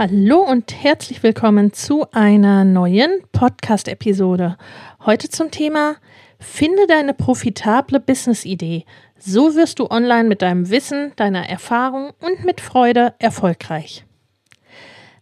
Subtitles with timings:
[0.00, 4.56] Hallo und herzlich willkommen zu einer neuen Podcast-Episode.
[5.04, 5.96] Heute zum Thema
[6.38, 8.84] Finde deine profitable Business-Idee.
[9.18, 14.04] So wirst du online mit deinem Wissen, deiner Erfahrung und mit Freude erfolgreich.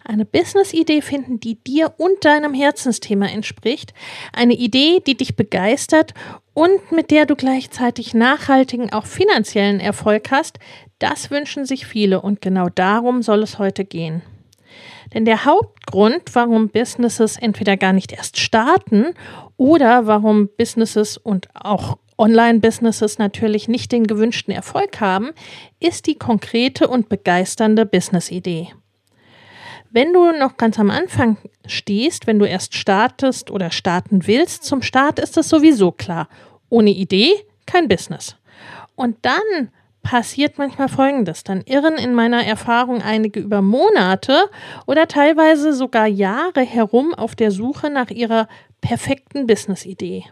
[0.04, 3.94] Eine Business-Idee finden, die dir und deinem Herzensthema entspricht.
[4.34, 6.12] Eine Idee, die dich begeistert
[6.52, 10.58] und mit der du gleichzeitig nachhaltigen, auch finanziellen Erfolg hast.
[10.98, 14.20] Das wünschen sich viele und genau darum soll es heute gehen.
[15.14, 19.14] Denn der Hauptgrund, warum Businesses entweder gar nicht erst starten
[19.56, 25.30] oder warum Businesses und auch Online-Businesses natürlich nicht den gewünschten Erfolg haben,
[25.80, 28.72] ist die konkrete und begeisternde Business-Idee.
[29.90, 34.82] Wenn du noch ganz am Anfang stehst, wenn du erst startest oder starten willst, zum
[34.82, 36.28] Start ist es sowieso klar.
[36.68, 37.32] Ohne Idee
[37.66, 38.36] kein Business.
[38.94, 39.70] Und dann
[40.06, 41.42] passiert manchmal Folgendes.
[41.42, 44.48] Dann irren in meiner Erfahrung einige über Monate
[44.86, 48.46] oder teilweise sogar Jahre herum auf der Suche nach ihrer
[48.80, 50.24] perfekten Business-Idee.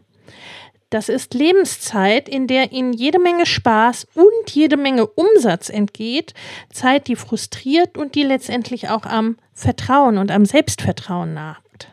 [0.91, 6.35] Das ist Lebenszeit, in der ihnen jede Menge Spaß und jede Menge Umsatz entgeht,
[6.71, 11.89] Zeit, die frustriert und die letztendlich auch am Vertrauen und am Selbstvertrauen nagt.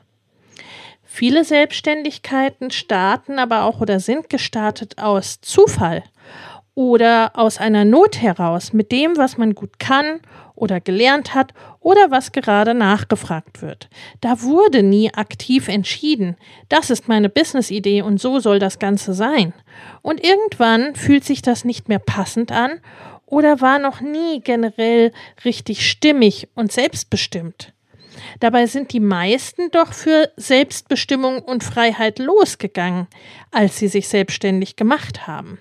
[1.03, 6.03] Viele Selbstständigkeiten starten aber auch oder sind gestartet aus Zufall
[6.81, 10.19] oder aus einer Not heraus mit dem, was man gut kann
[10.56, 13.88] oder gelernt hat oder was gerade nachgefragt wird.
[14.19, 16.38] Da wurde nie aktiv entschieden,
[16.70, 19.53] das ist meine Business-Idee und so soll das Ganze sein.
[20.02, 22.80] Und irgendwann fühlt sich das nicht mehr passend an
[23.28, 25.12] oder war noch nie generell
[25.46, 27.74] richtig stimmig und selbstbestimmt.
[28.40, 33.06] Dabei sind die meisten doch für Selbstbestimmung und Freiheit losgegangen,
[33.52, 35.59] als sie sich selbstständig gemacht haben.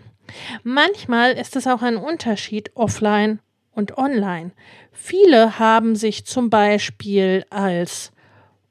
[0.62, 3.40] Manchmal ist es auch ein Unterschied offline
[3.72, 4.52] und online.
[4.92, 8.12] Viele haben sich zum Beispiel als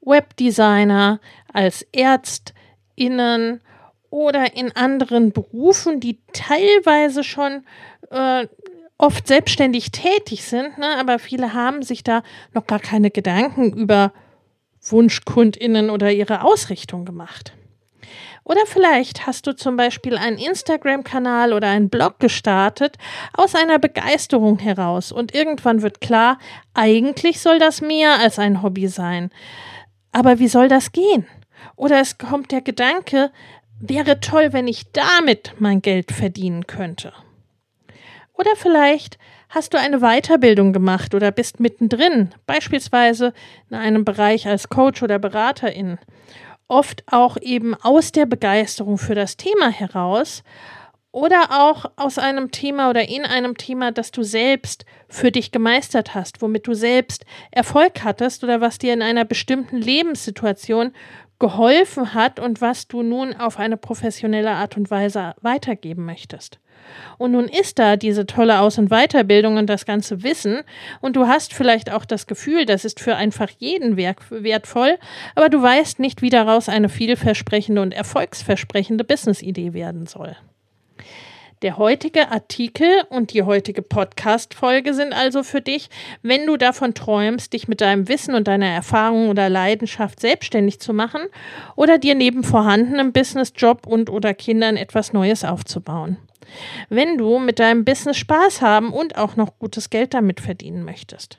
[0.00, 1.20] Webdesigner,
[1.52, 3.60] als Ärztinnen
[4.10, 7.64] oder in anderen Berufen, die teilweise schon
[8.10, 8.46] äh,
[8.98, 12.22] oft selbstständig tätig sind, ne, aber viele haben sich da
[12.52, 14.12] noch gar keine Gedanken über
[14.82, 17.54] Wunschkundinnen oder ihre Ausrichtung gemacht.
[18.50, 22.96] Oder vielleicht hast du zum Beispiel einen Instagram-Kanal oder einen Blog gestartet
[23.32, 26.36] aus einer Begeisterung heraus und irgendwann wird klar,
[26.74, 29.30] eigentlich soll das mehr als ein Hobby sein.
[30.10, 31.28] Aber wie soll das gehen?
[31.76, 33.30] Oder es kommt der Gedanke,
[33.78, 37.12] wäre toll, wenn ich damit mein Geld verdienen könnte.
[38.32, 39.16] Oder vielleicht
[39.48, 43.32] hast du eine Weiterbildung gemacht oder bist mittendrin, beispielsweise
[43.68, 46.00] in einem Bereich als Coach oder Beraterin
[46.70, 50.42] oft auch eben aus der Begeisterung für das Thema heraus
[51.12, 56.14] oder auch aus einem Thema oder in einem Thema, das du selbst für dich gemeistert
[56.14, 60.92] hast, womit du selbst Erfolg hattest oder was dir in einer bestimmten Lebenssituation
[61.40, 66.59] geholfen hat und was du nun auf eine professionelle Art und Weise weitergeben möchtest.
[67.18, 70.60] Und nun ist da diese tolle Aus- und Weiterbildung und das ganze Wissen
[71.00, 74.98] und du hast vielleicht auch das Gefühl, das ist für einfach jeden wertvoll,
[75.34, 80.36] aber du weißt nicht, wie daraus eine vielversprechende und erfolgsversprechende Business-Idee werden soll.
[81.62, 85.90] Der heutige Artikel und die heutige Podcast-Folge sind also für dich,
[86.22, 90.94] wenn du davon träumst, dich mit deinem Wissen und deiner Erfahrung oder Leidenschaft selbstständig zu
[90.94, 91.20] machen
[91.76, 96.16] oder dir neben vorhandenem Business, Job und oder Kindern etwas Neues aufzubauen.
[96.88, 101.38] Wenn du mit deinem Business Spaß haben und auch noch gutes Geld damit verdienen möchtest.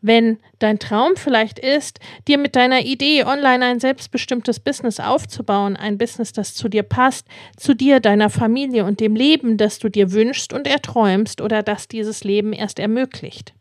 [0.00, 5.96] Wenn dein Traum vielleicht ist, dir mit deiner Idee online ein selbstbestimmtes Business aufzubauen, ein
[5.96, 7.26] Business, das zu dir passt,
[7.56, 11.88] zu dir, deiner Familie und dem Leben, das du dir wünschst und erträumst oder das
[11.88, 13.54] dieses Leben erst ermöglicht.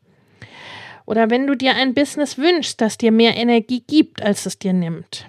[1.05, 4.73] Oder wenn du dir ein Business wünschst, das dir mehr Energie gibt, als es dir
[4.73, 5.27] nimmt.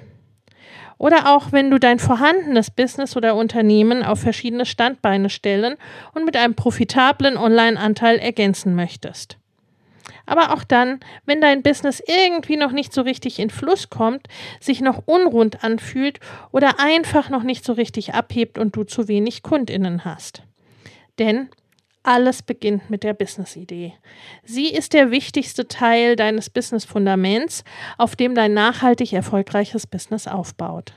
[0.99, 5.76] Oder auch wenn du dein vorhandenes Business oder Unternehmen auf verschiedene Standbeine stellen
[6.14, 9.38] und mit einem profitablen Online-Anteil ergänzen möchtest.
[10.26, 14.26] Aber auch dann, wenn dein Business irgendwie noch nicht so richtig in Fluss kommt,
[14.61, 16.20] sich noch unrund anfühlt
[16.50, 20.43] oder einfach noch nicht so richtig abhebt und du zu wenig Kundinnen hast.
[21.19, 21.50] Denn
[22.04, 23.94] alles beginnt mit der Business-Idee.
[24.44, 27.64] Sie ist der wichtigste Teil deines Business-Fundaments,
[27.98, 30.94] auf dem dein nachhaltig erfolgreiches Business aufbaut.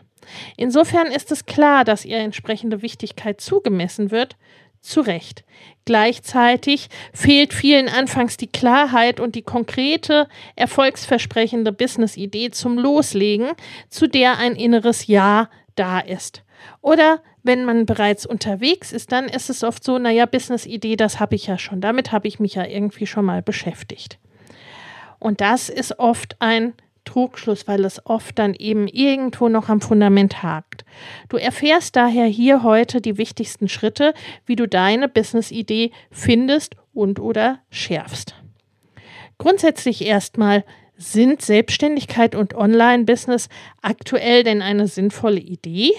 [0.58, 4.36] Insofern ist es klar, dass ihr entsprechende Wichtigkeit zugemessen wird,
[4.82, 5.44] zu Recht.
[5.86, 13.52] Gleichzeitig fehlt vielen anfangs die Klarheit und die konkrete, erfolgsversprechende Business-Idee zum Loslegen,
[13.90, 16.44] zu der ein inneres Ja da ist.
[16.82, 21.36] Oder wenn man bereits unterwegs ist, dann ist es oft so, naja, Business-Idee, das habe
[21.36, 24.20] ich ja schon, damit habe ich mich ja irgendwie schon mal beschäftigt.
[25.20, 26.74] Und das ist oft ein
[27.06, 30.86] Trugschluss, weil es oft dann eben irgendwo noch am Fundament hakt.
[31.30, 34.14] Du erfährst daher hier heute die wichtigsten Schritte,
[34.46, 38.36] wie du deine Business-Idee findest und oder schärfst.
[39.38, 40.64] Grundsätzlich erstmal,
[41.00, 43.50] sind Selbstständigkeit und Online-Business
[43.82, 45.94] aktuell denn eine sinnvolle Idee?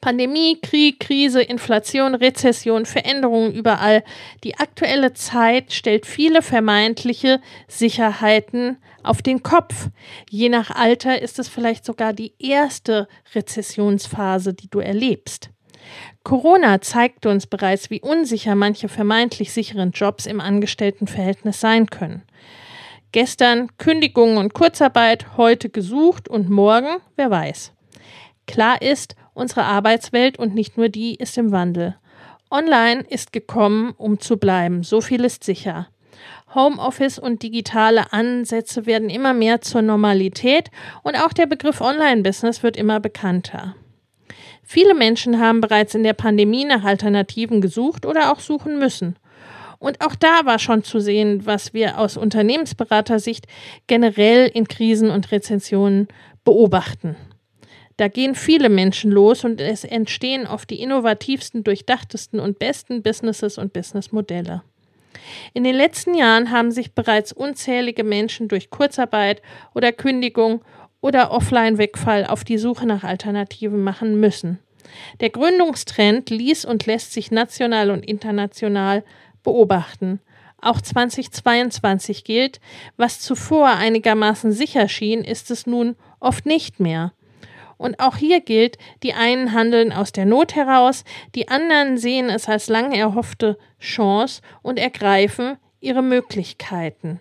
[0.00, 4.04] Pandemie, Krieg, Krise, Inflation, Rezession, Veränderungen überall.
[4.44, 9.88] Die aktuelle Zeit stellt viele vermeintliche Sicherheiten auf den Kopf.
[10.30, 15.50] Je nach Alter ist es vielleicht sogar die erste Rezessionsphase, die du erlebst.
[16.22, 22.22] Corona zeigte uns bereits, wie unsicher manche vermeintlich sicheren Jobs im Angestelltenverhältnis sein können.
[23.12, 27.72] Gestern Kündigungen und Kurzarbeit, heute gesucht und morgen, wer weiß.
[28.48, 31.94] Klar ist, Unsere Arbeitswelt und nicht nur die ist im Wandel.
[32.50, 35.86] Online ist gekommen, um zu bleiben, so viel ist sicher.
[36.56, 40.72] Homeoffice und digitale Ansätze werden immer mehr zur Normalität
[41.04, 43.76] und auch der Begriff Online-Business wird immer bekannter.
[44.64, 49.14] Viele Menschen haben bereits in der Pandemie nach Alternativen gesucht oder auch suchen müssen.
[49.78, 53.46] Und auch da war schon zu sehen, was wir aus Unternehmensberatersicht
[53.86, 56.08] generell in Krisen und Rezensionen
[56.42, 57.14] beobachten.
[57.98, 63.58] Da gehen viele Menschen los und es entstehen oft die innovativsten, durchdachtesten und besten Businesses
[63.58, 64.62] und Businessmodelle.
[65.52, 69.42] In den letzten Jahren haben sich bereits unzählige Menschen durch Kurzarbeit
[69.74, 70.62] oder Kündigung
[71.00, 74.60] oder Offline-Wegfall auf die Suche nach Alternativen machen müssen.
[75.18, 79.04] Der Gründungstrend ließ und lässt sich national und international
[79.42, 80.20] beobachten.
[80.60, 82.60] Auch 2022 gilt,
[82.96, 87.12] was zuvor einigermaßen sicher schien, ist es nun oft nicht mehr.
[87.78, 91.04] Und auch hier gilt, die einen handeln aus der Not heraus,
[91.34, 97.20] die anderen sehen es als lang erhoffte Chance und ergreifen ihre Möglichkeiten.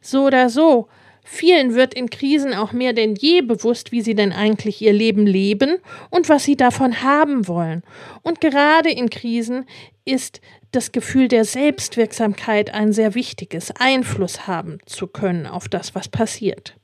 [0.00, 0.88] So oder so,
[1.24, 5.26] vielen wird in Krisen auch mehr denn je bewusst, wie sie denn eigentlich ihr Leben
[5.26, 5.76] leben
[6.10, 7.84] und was sie davon haben wollen.
[8.22, 9.66] Und gerade in Krisen
[10.04, 10.40] ist
[10.72, 16.74] das Gefühl der Selbstwirksamkeit ein sehr wichtiges, Einfluss haben zu können auf das, was passiert.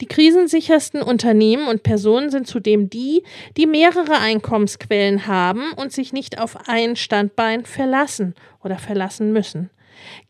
[0.00, 3.22] Die krisensichersten Unternehmen und Personen sind zudem die,
[3.56, 9.70] die mehrere Einkommensquellen haben und sich nicht auf ein Standbein verlassen oder verlassen müssen.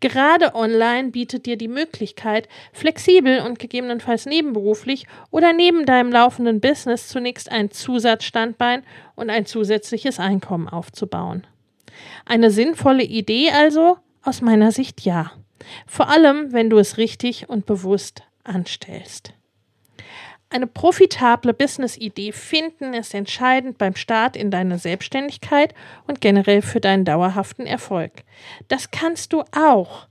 [0.00, 7.08] Gerade online bietet dir die Möglichkeit, flexibel und gegebenenfalls nebenberuflich oder neben deinem laufenden Business
[7.08, 8.82] zunächst ein Zusatzstandbein
[9.14, 11.46] und ein zusätzliches Einkommen aufzubauen.
[12.24, 13.98] Eine sinnvolle Idee also?
[14.22, 15.32] Aus meiner Sicht ja.
[15.86, 19.34] Vor allem, wenn du es richtig und bewusst anstellst.
[20.50, 25.74] Eine profitable Business-Idee finden ist entscheidend beim Start in deine Selbstständigkeit
[26.06, 28.12] und generell für deinen dauerhaften Erfolg.
[28.68, 30.08] Das kannst du auch.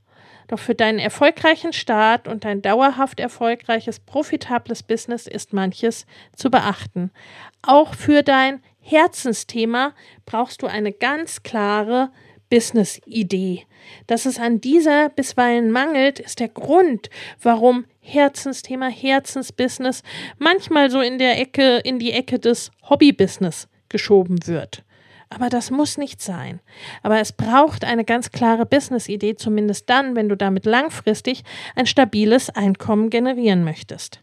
[0.47, 7.11] Doch für deinen erfolgreichen Start und dein dauerhaft erfolgreiches, profitables Business ist manches zu beachten.
[7.63, 9.93] Auch für dein Herzensthema
[10.25, 12.11] brauchst du eine ganz klare
[12.49, 13.65] Business-Idee.
[14.07, 17.09] Dass es an dieser bisweilen mangelt, ist der Grund,
[17.41, 20.03] warum Herzensthema, Herzensbusiness
[20.37, 24.83] manchmal so in der Ecke, in die Ecke des Hobbybusiness geschoben wird.
[25.29, 26.61] Aber das muss nicht sein.
[27.03, 31.43] Aber es braucht eine ganz klare Business-Idee, zumindest dann, wenn du damit langfristig
[31.75, 34.21] ein stabiles Einkommen generieren möchtest.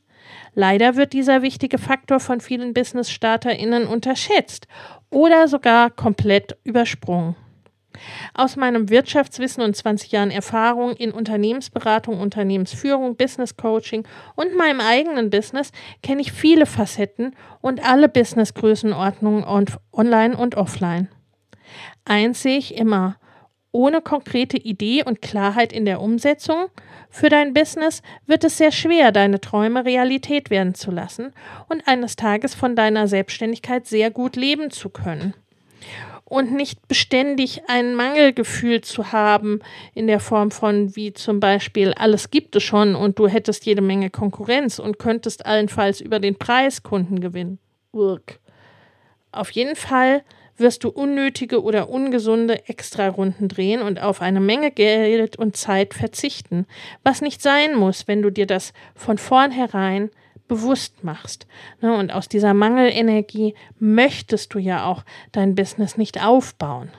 [0.55, 4.67] Leider wird dieser wichtige Faktor von vielen Business-StarterInnen unterschätzt
[5.11, 7.37] oder sogar komplett übersprungen.
[8.35, 15.31] Aus meinem Wirtschaftswissen und 20 Jahren Erfahrung in Unternehmensberatung, Unternehmensführung, Business Coaching und meinem eigenen
[15.31, 15.71] Business
[16.03, 19.45] kenne ich viele Facetten und alle Business-Größenordnungen
[19.93, 21.09] online und offline.
[22.05, 23.17] Eins sehe ich immer.
[23.73, 26.67] Ohne konkrete Idee und Klarheit in der Umsetzung
[27.11, 31.33] für dein Business wird es sehr schwer, deine Träume Realität werden zu lassen
[31.69, 35.35] und eines Tages von deiner Selbstständigkeit sehr gut leben zu können
[36.35, 39.61] und nicht beständig ein Mangelgefühl zu haben
[39.95, 43.83] in der Form von wie zum Beispiel alles gibt es schon und du hättest jede
[43.83, 47.61] Menge Konkurrenz und könntest allenfalls über den Preis Kunden gewinnen.
[47.93, 48.41] Urk.
[49.31, 50.25] Auf jeden Fall
[50.57, 56.67] wirst du unnötige oder ungesunde Extrarunden drehen und auf eine Menge Geld und Zeit verzichten,
[57.05, 60.11] was nicht sein muss, wenn du dir das von vornherein
[60.49, 61.47] bewusst machst.
[61.81, 66.91] Ne, und aus dieser Mangelenergie möchtest du ja auch dein Business nicht aufbauen.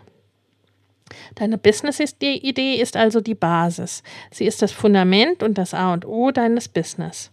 [1.35, 4.03] Deine Business-Idee ist also die Basis.
[4.31, 7.31] Sie ist das Fundament und das A und O deines Business.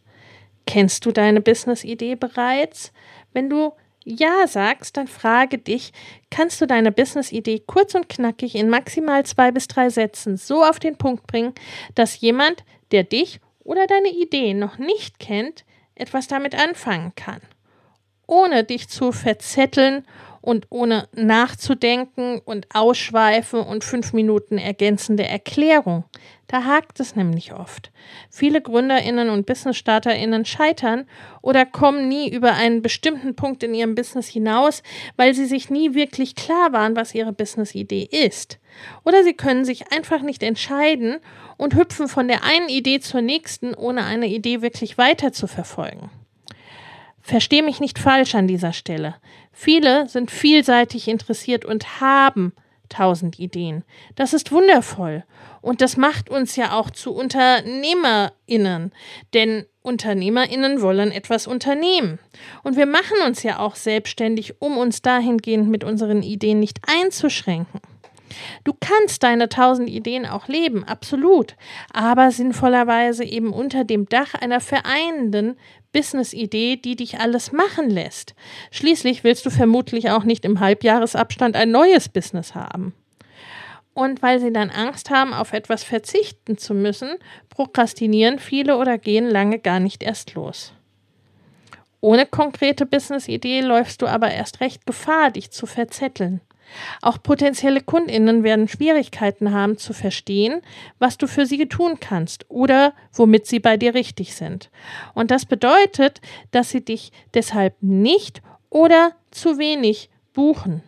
[0.66, 2.92] Kennst du deine Business-Idee bereits?
[3.32, 3.72] Wenn du
[4.04, 5.92] ja sagst, dann frage dich,
[6.30, 10.78] kannst du deine Business-Idee kurz und knackig in maximal zwei bis drei Sätzen so auf
[10.78, 11.54] den Punkt bringen,
[11.94, 15.64] dass jemand, der dich oder deine Idee noch nicht kennt,
[15.94, 17.40] etwas damit anfangen kann,
[18.26, 20.04] ohne dich zu verzetteln
[20.40, 26.04] und ohne nachzudenken und ausschweifen und fünf Minuten ergänzende Erklärung.
[26.52, 27.90] Da hakt es nämlich oft.
[28.28, 31.06] Viele Gründerinnen und Business-StarterInnen scheitern
[31.40, 34.82] oder kommen nie über einen bestimmten Punkt in ihrem Business hinaus,
[35.16, 38.58] weil sie sich nie wirklich klar waren, was ihre Business-Idee ist.
[39.02, 41.20] Oder sie können sich einfach nicht entscheiden
[41.56, 46.10] und hüpfen von der einen Idee zur nächsten, ohne eine Idee wirklich weiter zu verfolgen.
[47.22, 49.14] Versteh mich nicht falsch an dieser Stelle.
[49.52, 52.52] Viele sind vielseitig interessiert und haben
[52.92, 53.84] tausend Ideen.
[54.14, 55.24] Das ist wundervoll.
[55.60, 58.92] Und das macht uns ja auch zu UnternehmerInnen.
[59.34, 62.18] Denn UnternehmerInnen wollen etwas unternehmen.
[62.62, 67.80] Und wir machen uns ja auch selbstständig, um uns dahingehend mit unseren Ideen nicht einzuschränken.
[68.64, 71.54] Du kannst deine tausend Ideen auch leben, absolut,
[71.92, 75.58] aber sinnvollerweise eben unter dem Dach einer vereinenden
[75.92, 78.34] Business-Idee, die dich alles machen lässt.
[78.70, 82.94] Schließlich willst du vermutlich auch nicht im Halbjahresabstand ein neues Business haben.
[83.94, 87.18] Und weil sie dann Angst haben, auf etwas verzichten zu müssen,
[87.50, 90.72] prokrastinieren viele oder gehen lange gar nicht erst los.
[92.00, 96.40] Ohne konkrete Business-Idee läufst du aber erst recht Gefahr, dich zu verzetteln.
[97.00, 100.62] Auch potenzielle Kundinnen werden Schwierigkeiten haben zu verstehen,
[100.98, 104.70] was du für sie tun kannst oder womit sie bei dir richtig sind.
[105.14, 110.82] Und das bedeutet, dass sie dich deshalb nicht oder zu wenig buchen.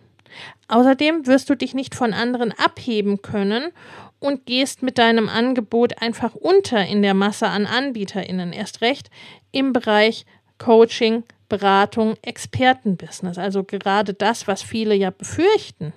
[0.69, 3.71] Außerdem wirst du dich nicht von anderen abheben können
[4.19, 9.11] und gehst mit deinem Angebot einfach unter in der Masse an Anbieterinnen, erst recht
[9.53, 10.25] im Bereich
[10.59, 15.93] Coaching, Beratung, Expertenbusiness, also gerade das, was viele ja befürchten.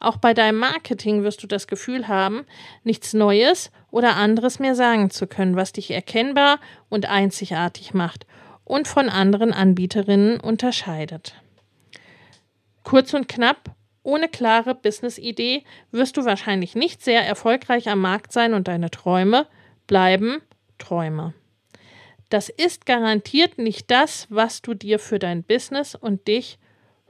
[0.00, 2.44] Auch bei deinem Marketing wirst du das Gefühl haben,
[2.84, 6.58] nichts Neues oder anderes mehr sagen zu können, was dich erkennbar
[6.88, 8.26] und einzigartig macht
[8.64, 11.34] und von anderen Anbieterinnen unterscheidet.
[12.84, 18.54] Kurz und knapp, ohne klare Business-Idee wirst du wahrscheinlich nicht sehr erfolgreich am Markt sein
[18.54, 19.46] und deine Träume
[19.86, 20.40] bleiben
[20.78, 21.34] Träume.
[22.28, 26.58] Das ist garantiert nicht das, was du dir für dein Business und dich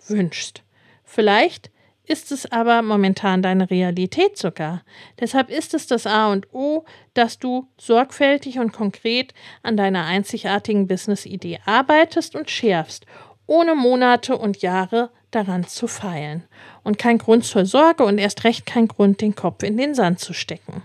[0.07, 0.63] wünschst.
[1.05, 1.71] Vielleicht
[2.09, 4.83] ist es aber momentan deine Realität sogar.
[5.21, 6.85] Deshalb ist es das A und O,
[7.15, 13.05] dass du sorgfältig und konkret an deiner einzigartigen Business-Idee arbeitest und schärfst,
[13.47, 16.45] ohne Monate und Jahre daran zu feilen.
[16.83, 20.21] Und kein Grund zur Sorge und erst recht kein Grund, den Kopf in den Sand
[20.21, 20.83] zu stecken.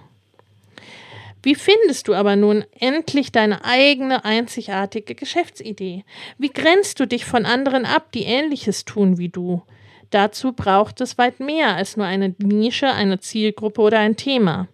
[1.43, 6.05] Wie findest du aber nun endlich deine eigene einzigartige Geschäftsidee?
[6.37, 9.61] Wie grenzt du dich von anderen ab, die ähnliches tun wie du?
[10.09, 14.69] Dazu braucht es weit mehr als nur eine Nische, eine Zielgruppe oder ein Thema.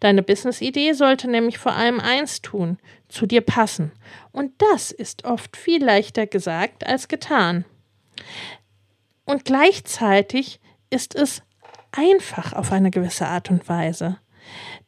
[0.00, 3.92] Deine Businessidee sollte nämlich vor allem eins tun, zu dir passen.
[4.32, 7.64] Und das ist oft viel leichter gesagt als getan.
[9.24, 10.58] Und gleichzeitig
[10.90, 11.42] ist es
[11.92, 14.18] einfach auf eine gewisse Art und Weise.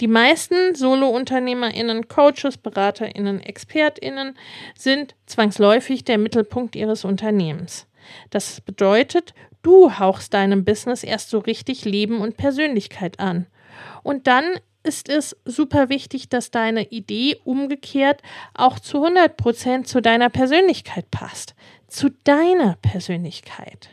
[0.00, 4.34] Die meisten Solo-UnternehmerInnen, Coaches, BeraterInnen, ExpertInnen
[4.74, 7.86] sind zwangsläufig der Mittelpunkt ihres Unternehmens.
[8.30, 13.46] Das bedeutet, du hauchst deinem Business erst so richtig Leben und Persönlichkeit an.
[14.02, 14.44] Und dann
[14.82, 18.22] ist es super wichtig, dass deine Idee umgekehrt
[18.54, 21.54] auch zu 100 Prozent zu deiner Persönlichkeit passt.
[21.88, 23.90] Zu deiner Persönlichkeit.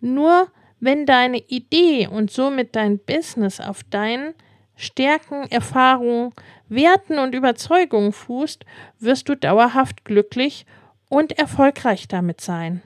[0.00, 0.48] Nur
[0.80, 4.34] wenn deine Idee und somit dein Business auf deinen
[4.76, 6.32] Stärken, Erfahrungen,
[6.68, 8.64] Werten und Überzeugungen fußt,
[8.98, 10.66] wirst du dauerhaft glücklich
[11.08, 12.82] und erfolgreich damit sein.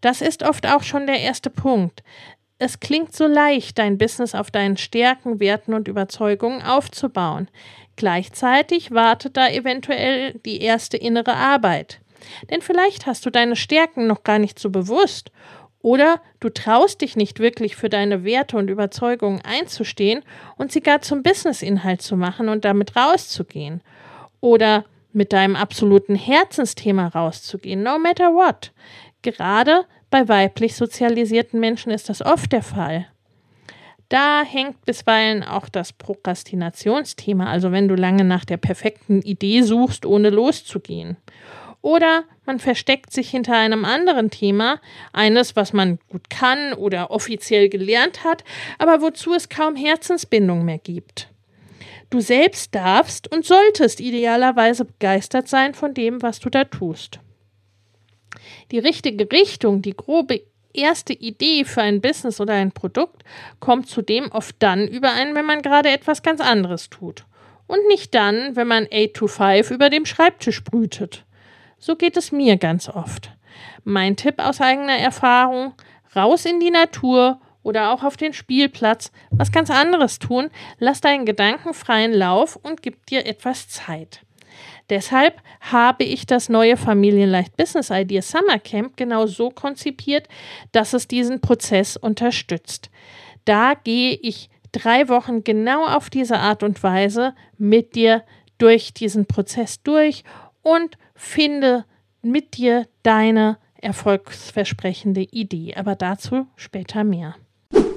[0.00, 2.02] Das ist oft auch schon der erste Punkt.
[2.58, 7.48] Es klingt so leicht, dein Business auf deinen Stärken, Werten und Überzeugungen aufzubauen.
[7.94, 12.00] Gleichzeitig wartet da eventuell die erste innere Arbeit.
[12.50, 15.30] Denn vielleicht hast du deine Stärken noch gar nicht so bewusst
[15.80, 20.22] oder du traust dich nicht wirklich für deine Werte und Überzeugungen einzustehen
[20.56, 23.80] und sie gar zum Businessinhalt zu machen und damit rauszugehen.
[24.40, 28.72] Oder mit deinem absoluten Herzensthema rauszugehen, no matter what.
[29.22, 33.06] Gerade bei weiblich sozialisierten Menschen ist das oft der Fall.
[34.08, 40.06] Da hängt bisweilen auch das Prokrastinationsthema, also wenn du lange nach der perfekten Idee suchst,
[40.06, 41.18] ohne loszugehen.
[41.88, 44.78] Oder man versteckt sich hinter einem anderen Thema,
[45.14, 48.44] eines, was man gut kann oder offiziell gelernt hat,
[48.76, 51.30] aber wozu es kaum Herzensbindung mehr gibt.
[52.10, 57.20] Du selbst darfst und solltest idealerweise begeistert sein von dem, was du da tust.
[58.70, 60.42] Die richtige Richtung, die grobe
[60.74, 63.24] erste Idee für ein Business oder ein Produkt
[63.60, 67.24] kommt zudem oft dann überein, wenn man gerade etwas ganz anderes tut.
[67.66, 71.24] Und nicht dann, wenn man 8 to 5 über dem Schreibtisch brütet.
[71.78, 73.30] So geht es mir ganz oft.
[73.84, 75.74] Mein Tipp aus eigener Erfahrung,
[76.14, 81.24] raus in die Natur oder auch auf den Spielplatz, was ganz anderes tun, lass deinen
[81.24, 84.22] Gedanken freien Lauf und gib dir etwas Zeit.
[84.90, 90.28] Deshalb habe ich das neue Familienleicht Business Idea Summer Camp genau so konzipiert,
[90.72, 92.90] dass es diesen Prozess unterstützt.
[93.44, 98.24] Da gehe ich drei Wochen genau auf diese Art und Weise mit dir
[98.56, 100.24] durch diesen Prozess durch
[100.62, 101.84] und finde
[102.22, 105.74] mit dir deine erfolgsversprechende Idee.
[105.74, 107.34] Aber dazu später mehr.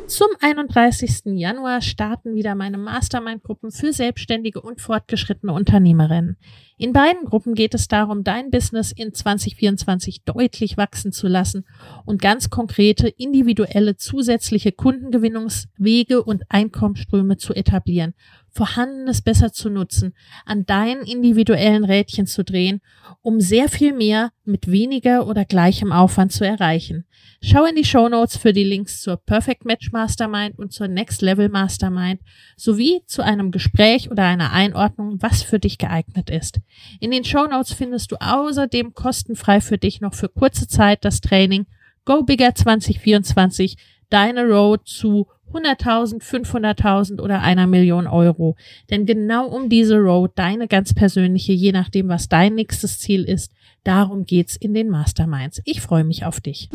[0.08, 1.38] Zum 31.
[1.38, 6.36] Januar starten wieder meine Mastermind-Gruppen für selbstständige und fortgeschrittene Unternehmerinnen.
[6.78, 11.66] In beiden Gruppen geht es darum, dein Business in 2024 deutlich wachsen zu lassen
[12.06, 18.14] und ganz konkrete, individuelle, zusätzliche Kundengewinnungswege und Einkommensströme zu etablieren
[18.54, 20.14] Vorhandenes besser zu nutzen,
[20.46, 22.82] an deinen individuellen Rädchen zu drehen,
[23.22, 27.06] um sehr viel mehr mit weniger oder gleichem Aufwand zu erreichen.
[27.42, 31.22] Schau in die Show Notes für die Links zur Perfect Match Mastermind und zur Next
[31.22, 32.20] Level Mastermind
[32.58, 36.60] sowie zu einem Gespräch oder einer Einordnung, was für dich geeignet ist.
[37.00, 41.22] In den Show Notes findest du außerdem kostenfrei für dich noch für kurze Zeit das
[41.22, 41.66] Training
[42.06, 43.78] Go Bigger 2024,
[44.10, 48.56] deine Road zu 100.000, 500.000 oder einer Million Euro.
[48.90, 53.52] Denn genau um diese Road, deine ganz persönliche, je nachdem, was dein nächstes Ziel ist,
[53.84, 55.62] darum geht's in den Masterminds.
[55.66, 56.70] Ich freue mich auf dich.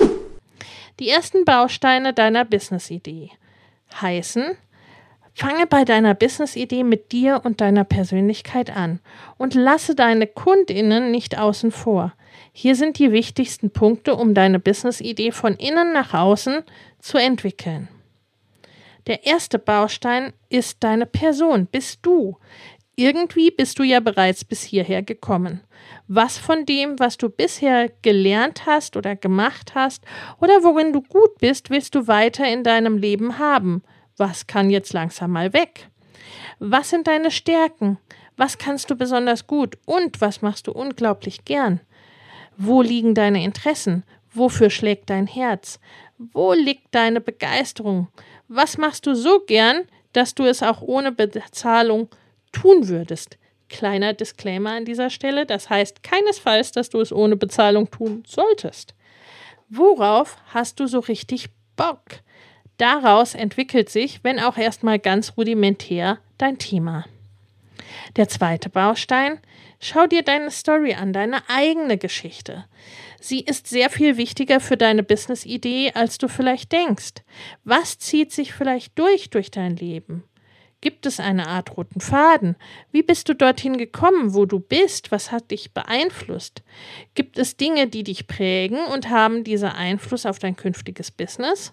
[1.01, 3.31] Die ersten Bausteine deiner Business-Idee
[4.01, 4.57] heißen,
[5.37, 9.01] fange bei deiner Business-Idee mit dir und deiner Persönlichkeit an
[9.37, 12.15] und lasse deine KundInnen nicht außen vor.
[12.53, 16.63] Hier sind die wichtigsten Punkte, um deine Business-Idee von innen nach außen
[17.01, 17.89] zu entwickeln.
[19.07, 22.39] Der erste Baustein ist deine Person, bist du.
[22.97, 25.61] Irgendwie bist du ja bereits bis hierher gekommen.
[26.09, 30.03] Was von dem, was du bisher gelernt hast oder gemacht hast
[30.41, 33.83] oder worin du gut bist, willst du weiter in deinem Leben haben?
[34.17, 35.89] Was kann jetzt langsam mal weg?
[36.59, 37.99] Was sind deine Stärken?
[38.37, 41.81] Was kannst du besonders gut und was machst du unglaublich gern?
[42.57, 44.05] Wo liegen deine Interessen?
[44.33, 45.81] Wofür schlägt dein Herz?
[46.19, 48.09] Wo liegt deine Begeisterung?
[48.49, 52.09] Was machst du so gern, dass du es auch ohne Bezahlung
[52.53, 53.39] tun würdest?
[53.69, 58.95] Kleiner Disclaimer an dieser Stelle, das heißt keinesfalls, dass du es ohne Bezahlung tun solltest.
[59.69, 62.03] Worauf hast du so richtig Bock?
[62.79, 67.05] Daraus entwickelt sich, wenn auch erstmal ganz rudimentär, dein Thema.
[68.17, 69.39] Der zweite Baustein,
[69.81, 72.67] schau dir deine Story an, deine eigene Geschichte.
[73.21, 77.23] Sie ist sehr viel wichtiger für deine Business-Idee, als du vielleicht denkst.
[77.65, 80.25] Was zieht sich vielleicht durch durch dein Leben?
[80.83, 82.55] Gibt es eine Art roten Faden?
[82.93, 85.11] Wie bist du dorthin gekommen, wo du bist?
[85.11, 86.63] Was hat dich beeinflusst?
[87.15, 91.73] Gibt es Dinge, die dich prägen und haben dieser Einfluss auf dein künftiges Business?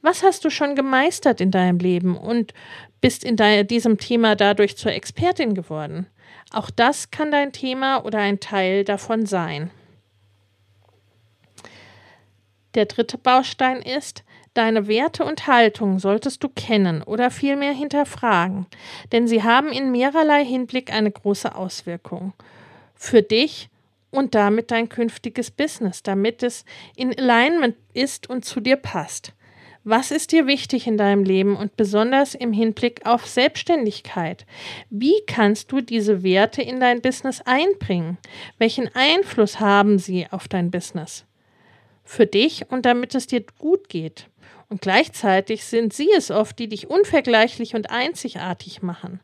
[0.00, 2.54] Was hast du schon gemeistert in deinem Leben und
[3.00, 6.06] bist in diesem Thema dadurch zur Expertin geworden?
[6.52, 9.70] Auch das kann dein Thema oder ein Teil davon sein.
[12.74, 18.66] Der dritte Baustein ist Deine Werte und Haltung solltest du kennen oder vielmehr hinterfragen,
[19.10, 22.34] denn sie haben in mehrerlei Hinblick eine große Auswirkung.
[22.94, 23.70] Für dich
[24.10, 29.32] und damit dein künftiges Business, damit es in Alignment ist und zu dir passt.
[29.84, 34.46] Was ist dir wichtig in deinem Leben und besonders im Hinblick auf Selbstständigkeit?
[34.90, 38.16] Wie kannst du diese Werte in dein Business einbringen?
[38.58, 41.24] Welchen Einfluss haben sie auf dein Business?
[42.04, 44.28] Für dich und damit es dir gut geht.
[44.68, 49.20] Und gleichzeitig sind sie es oft, die dich unvergleichlich und einzigartig machen.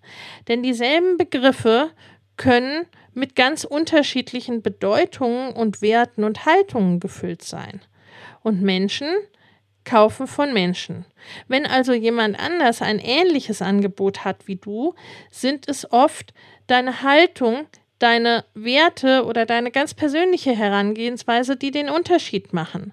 [0.48, 1.92] Denn dieselben Begriffe
[2.36, 7.80] können mit ganz unterschiedlichen Bedeutungen und Werten und Haltungen gefüllt sein.
[8.42, 9.08] Und Menschen
[9.88, 11.06] kaufen von Menschen.
[11.48, 14.94] Wenn also jemand anders ein ähnliches Angebot hat wie du,
[15.30, 16.34] sind es oft
[16.66, 17.66] deine Haltung,
[17.98, 22.92] deine Werte oder deine ganz persönliche Herangehensweise, die den Unterschied machen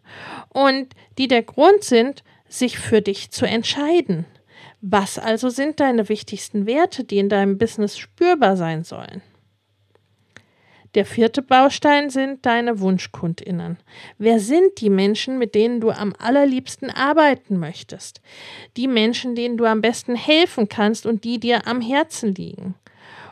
[0.50, 4.26] und die der Grund sind, sich für dich zu entscheiden.
[4.82, 9.22] Was also sind deine wichtigsten Werte, die in deinem Business spürbar sein sollen?
[10.96, 13.78] Der vierte Baustein sind deine Wunschkundinnen.
[14.18, 18.22] Wer sind die Menschen, mit denen du am allerliebsten arbeiten möchtest?
[18.78, 22.76] Die Menschen, denen du am besten helfen kannst und die dir am Herzen liegen.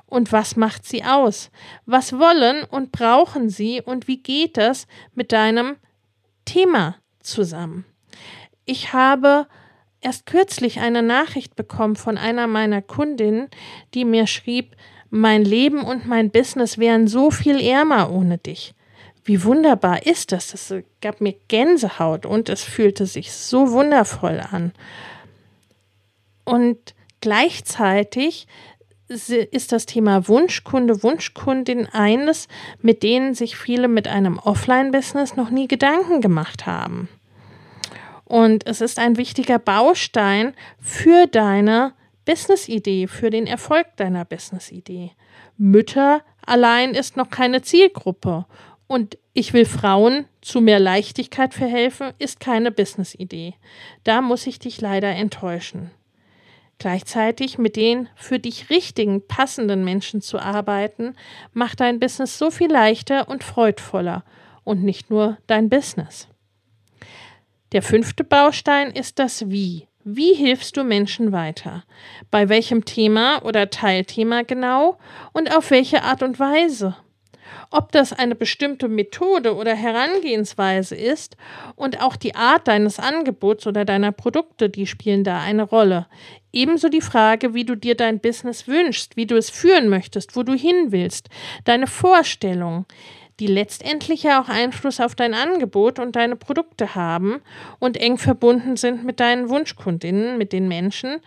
[0.06, 1.52] Und was macht sie aus?
[1.86, 5.78] Was wollen und brauchen sie und wie geht das mit deinem
[6.43, 7.86] Thema zusammen?
[8.65, 9.47] Ich habe
[10.02, 13.47] erst kürzlich eine Nachricht bekommen von einer meiner Kundinnen,
[13.93, 14.76] die mir schrieb,
[15.15, 18.73] mein Leben und mein Business wären so viel ärmer ohne dich.
[19.23, 20.47] Wie wunderbar ist das?
[20.47, 24.71] Das gab mir Gänsehaut und es fühlte sich so wundervoll an.
[26.45, 28.47] Und gleichzeitig
[29.08, 32.47] ist das Thema Wunschkunde, Wunschkundin eines,
[32.82, 37.08] mit denen sich viele mit einem Offline-Business noch nie Gedanken gemacht haben.
[38.26, 41.93] Und es ist ein wichtiger Baustein für deine
[42.25, 45.12] Business-Idee, für den Erfolg deiner Business-Idee.
[45.57, 48.45] Mütter allein ist noch keine Zielgruppe
[48.88, 53.55] und ich will Frauen zu mehr Leichtigkeit verhelfen, ist keine Business-Idee.
[54.03, 55.91] Da muss ich dich leider enttäuschen.
[56.77, 61.15] Gleichzeitig mit den für dich richtigen, passenden Menschen zu arbeiten,
[61.53, 64.23] macht dein Business so viel leichter und freudvoller
[64.63, 66.27] und nicht nur dein Business.
[67.71, 69.88] Der fünfte Baustein ist das Wie.
[70.06, 71.86] Wie hilfst du Menschen weiter?
[72.30, 74.98] Bei welchem Thema oder Teilthema genau
[75.32, 76.98] und auf welche Art und Weise?
[77.72, 81.38] Ob das eine bestimmte Methode oder Herangehensweise ist
[81.78, 86.08] und auch die Art deines Angebots oder deiner Produkte, die spielen da eine Rolle.
[86.52, 90.44] Ebenso die Frage, wie du dir dein Business wünschst, wie du es führen möchtest, wo
[90.44, 91.30] du hin willst,
[91.63, 92.86] deine Vorstellung
[93.39, 97.41] die letztendlich ja auch Einfluss auf dein Angebot und deine Produkte haben
[97.80, 101.19] und eng verbunden sind mit deinen Wunschkundinnen, mit den Menschen,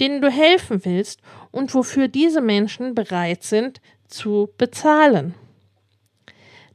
[0.00, 5.34] denen du helfen willst und wofür diese Menschen bereit sind zu bezahlen.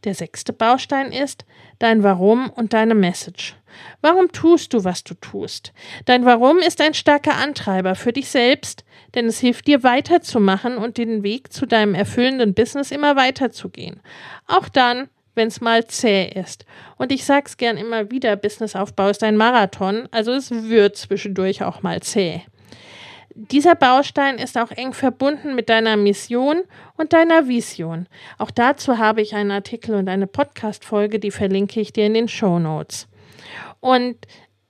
[0.05, 1.45] Der sechste Baustein ist
[1.77, 3.55] dein Warum und deine Message.
[4.01, 5.73] Warum tust du, was du tust?
[6.05, 8.83] Dein Warum ist ein starker Antreiber für dich selbst,
[9.15, 14.01] denn es hilft dir weiterzumachen und den Weg zu deinem erfüllenden Business immer weiterzugehen.
[14.47, 16.65] Auch dann, wenn es mal zäh ist.
[16.97, 21.81] Und ich sag's gern immer wieder, Businessaufbau ist ein Marathon, also es wird zwischendurch auch
[21.81, 22.41] mal zäh.
[23.35, 26.63] Dieser Baustein ist auch eng verbunden mit deiner Mission
[26.97, 28.07] und deiner Vision.
[28.37, 32.27] Auch dazu habe ich einen Artikel und eine Podcast-Folge, die verlinke ich dir in den
[32.27, 33.07] Show Notes.
[33.79, 34.17] Und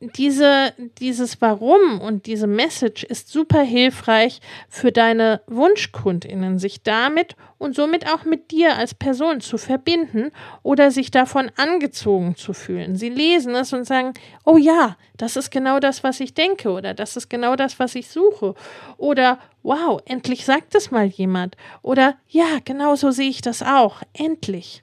[0.02, 7.76] diese, dieses Warum und diese Message ist super hilfreich für deine Wunschkundinnen, sich damit und
[7.76, 10.32] somit auch mit dir als Person zu verbinden
[10.64, 12.96] oder sich davon angezogen zu fühlen.
[12.96, 14.14] Sie lesen es und sagen,
[14.46, 17.94] oh ja, das ist genau das, was ich denke oder das ist genau das, was
[17.96, 18.56] ich suche
[18.96, 24.02] oder wow, endlich sagt es mal jemand oder ja, genau so sehe ich das auch,
[24.14, 24.82] endlich.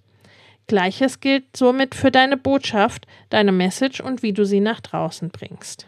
[0.66, 5.86] Gleiches gilt somit für deine Botschaft, deine Message und wie du sie nach draußen bringst.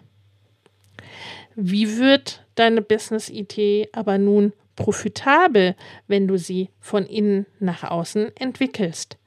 [1.56, 5.74] Wie wird deine Business-Idee aber nun profitabel,
[6.06, 9.18] wenn du sie von innen nach außen entwickelst?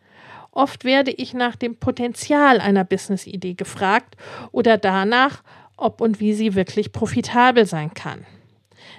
[0.52, 4.16] Oft werde ich nach dem Potenzial einer Business-Idee gefragt
[4.52, 5.44] oder danach,
[5.78, 8.26] ob und wie sie wirklich profitabel sein kann.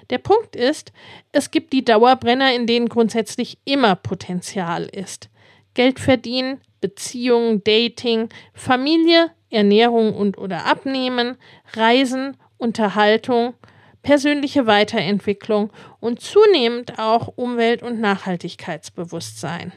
[0.09, 0.91] Der Punkt ist,
[1.31, 5.29] es gibt die Dauerbrenner, in denen grundsätzlich immer Potenzial ist.
[5.73, 11.37] Geld verdienen, Beziehungen, Dating, Familie, Ernährung und oder Abnehmen,
[11.73, 13.53] Reisen, Unterhaltung,
[14.01, 19.71] persönliche Weiterentwicklung und zunehmend auch Umwelt- und Nachhaltigkeitsbewusstsein.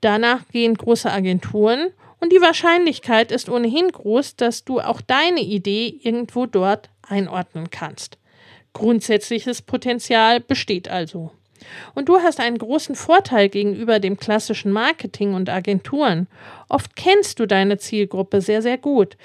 [0.00, 6.00] Danach gehen große Agenturen Und die Wahrscheinlichkeit ist ohnehin groß, dass du auch deine Idee
[6.02, 8.18] irgendwo dort einordnen kannst.
[8.72, 11.30] Grundsätzliches Potenzial besteht also.
[11.94, 16.26] Und du hast einen großen Vorteil gegenüber dem klassischen Marketing und Agenturen.
[16.68, 19.16] Oft kennst du deine Zielgruppe sehr, sehr gut,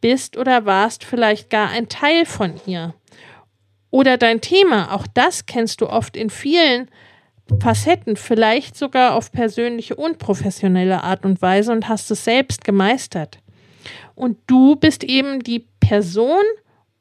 [0.00, 2.94] bist oder warst vielleicht gar ein Teil von ihr.
[3.90, 6.90] Oder dein Thema, auch das kennst du oft in vielen
[7.60, 13.38] Facetten, vielleicht sogar auf persönliche und professionelle Art und Weise und hast es selbst gemeistert.
[14.14, 16.44] Und du bist eben die Person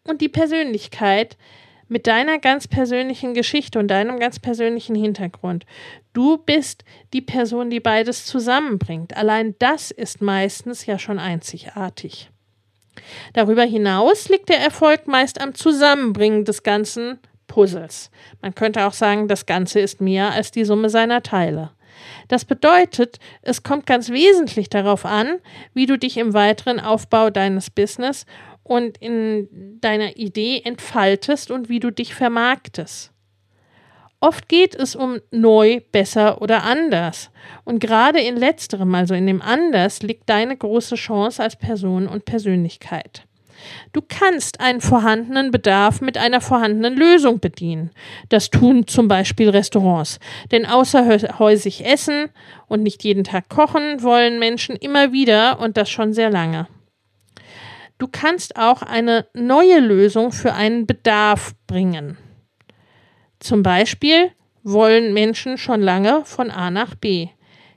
[0.05, 1.37] und die Persönlichkeit
[1.87, 5.65] mit deiner ganz persönlichen Geschichte und deinem ganz persönlichen Hintergrund.
[6.13, 9.15] Du bist die Person, die beides zusammenbringt.
[9.15, 12.29] Allein das ist meistens ja schon einzigartig.
[13.33, 18.11] Darüber hinaus liegt der Erfolg meist am Zusammenbringen des ganzen Puzzles.
[18.41, 21.71] Man könnte auch sagen, das Ganze ist mehr als die Summe seiner Teile.
[22.27, 25.39] Das bedeutet, es kommt ganz wesentlich darauf an,
[25.73, 28.25] wie du dich im weiteren Aufbau deines Business
[28.67, 33.11] und in deiner Idee entfaltest und wie du dich vermarktest.
[34.19, 37.29] Oft geht es um neu, besser oder anders.
[37.63, 42.25] Und gerade in letzterem, also in dem anders, liegt deine große Chance als Person und
[42.25, 43.23] Persönlichkeit.
[43.93, 47.91] Du kannst einen vorhandenen Bedarf mit einer vorhandenen Lösung bedienen.
[48.29, 50.19] Das tun zum Beispiel Restaurants.
[50.51, 52.29] Denn außerhäusig essen
[52.67, 56.67] und nicht jeden Tag kochen wollen Menschen immer wieder und das schon sehr lange.
[57.97, 62.17] Du kannst auch eine neue Lösung für einen Bedarf bringen.
[63.39, 64.31] Zum Beispiel
[64.63, 67.29] wollen Menschen schon lange von A nach B.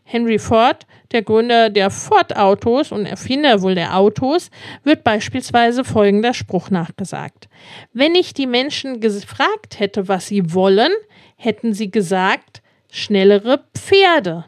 [0.03, 4.51] Henry Ford, der Gründer der Ford-Autos und Erfinder wohl der Autos,
[4.83, 7.49] wird beispielsweise folgender Spruch nachgesagt.
[7.93, 10.91] Wenn ich die Menschen gefragt hätte, was sie wollen,
[11.37, 14.47] hätten sie gesagt, schnellere Pferde.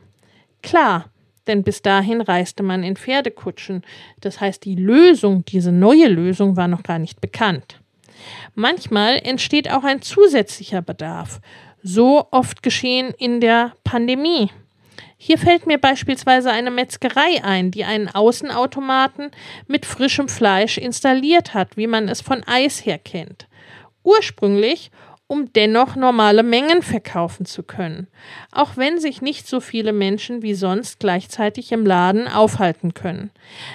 [0.62, 1.11] Klar,
[1.46, 3.82] denn bis dahin reiste man in Pferdekutschen.
[4.20, 7.80] Das heißt, die Lösung, diese neue Lösung war noch gar nicht bekannt.
[8.54, 11.40] Manchmal entsteht auch ein zusätzlicher Bedarf.
[11.82, 14.50] So oft geschehen in der Pandemie.
[15.16, 19.30] Hier fällt mir beispielsweise eine Metzgerei ein, die einen Außenautomaten
[19.68, 23.46] mit frischem Fleisch installiert hat, wie man es von Eis her kennt.
[24.02, 24.90] Ursprünglich
[25.32, 28.06] um dennoch normale Mengen verkaufen zu können,
[28.50, 33.30] auch wenn sich nicht so viele Menschen wie sonst gleichzeitig im Laden aufhalten können.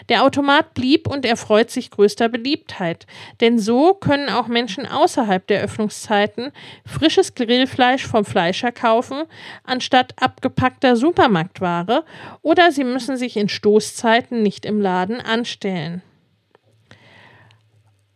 [0.07, 3.07] Der Automat blieb und erfreut sich größter Beliebtheit,
[3.41, 6.51] denn so können auch Menschen außerhalb der Öffnungszeiten
[6.85, 9.23] frisches Grillfleisch vom Fleischer kaufen,
[9.63, 12.05] anstatt abgepackter Supermarktware,
[12.43, 16.03] oder sie müssen sich in Stoßzeiten nicht im Laden anstellen.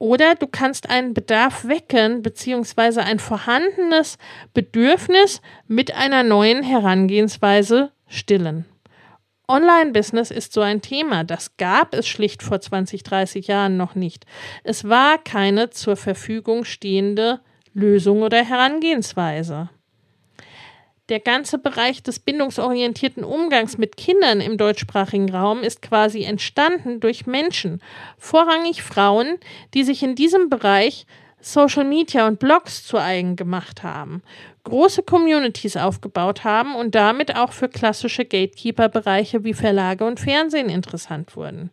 [0.02, 4.18] Oder du kannst einen Bedarf wecken, beziehungsweise ein vorhandenes
[4.52, 8.66] Bedürfnis mit einer neuen Herangehensweise stillen.
[9.48, 11.24] Online-Business ist so ein Thema.
[11.24, 14.26] Das gab es schlicht vor 20, 30 Jahren noch nicht.
[14.64, 17.40] Es war keine zur Verfügung stehende
[17.72, 19.70] Lösung oder Herangehensweise.
[21.12, 27.26] Der ganze Bereich des bindungsorientierten Umgangs mit Kindern im deutschsprachigen Raum ist quasi entstanden durch
[27.26, 27.82] Menschen,
[28.18, 29.38] vorrangig Frauen,
[29.74, 31.06] die sich in diesem Bereich
[31.42, 34.24] Social Media und Blogs zu eigen gemacht haben,
[34.64, 41.36] große Communities aufgebaut haben und damit auch für klassische Gatekeeper-Bereiche wie Verlage und Fernsehen interessant
[41.36, 41.72] wurden.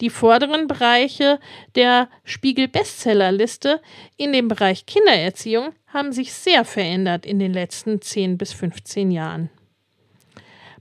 [0.00, 1.38] Die vorderen Bereiche
[1.76, 3.80] der Spiegel-Bestsellerliste
[4.16, 9.48] in dem Bereich Kindererziehung haben sich sehr verändert in den letzten 10 bis 15 Jahren.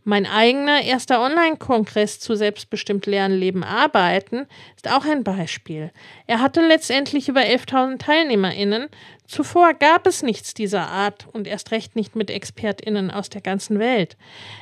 [0.07, 5.91] Mein eigener erster Online-Kongress zu Selbstbestimmt Lernen, Leben, Arbeiten ist auch ein Beispiel.
[6.27, 8.89] Er hatte letztendlich über 11.000 TeilnehmerInnen.
[9.25, 13.79] Zuvor gab es nichts dieser Art und erst recht nicht mit ExpertInnen aus der ganzen
[13.79, 14.15] Welt.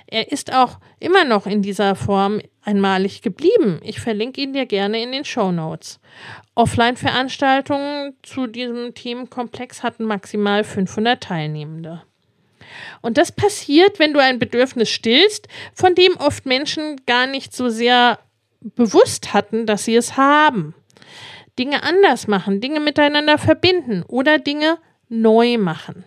[0.07, 3.81] Er ist auch immer noch in dieser Form einmalig geblieben.
[3.83, 5.99] Ich verlinke ihn dir gerne in den Show Notes.
[6.55, 12.03] Offline-Veranstaltungen zu diesem Themenkomplex hatten maximal 500 Teilnehmende.
[13.01, 17.69] Und das passiert, wenn du ein Bedürfnis stillst, von dem oft Menschen gar nicht so
[17.69, 18.19] sehr
[18.61, 20.73] bewusst hatten, dass sie es haben.
[21.59, 24.77] Dinge anders machen, Dinge miteinander verbinden oder Dinge
[25.09, 26.03] neu machen.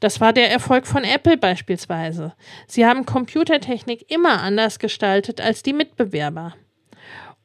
[0.00, 2.34] Das war der Erfolg von Apple beispielsweise.
[2.66, 6.54] Sie haben Computertechnik immer anders gestaltet als die Mitbewerber.